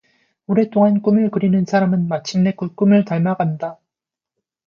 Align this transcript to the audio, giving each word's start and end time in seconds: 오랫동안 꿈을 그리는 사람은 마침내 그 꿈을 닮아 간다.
오랫동안 0.47 1.03
꿈을 1.03 1.29
그리는 1.29 1.63
사람은 1.63 2.07
마침내 2.07 2.55
그 2.57 2.73
꿈을 2.73 3.05
닮아 3.05 3.35
간다. 3.37 3.77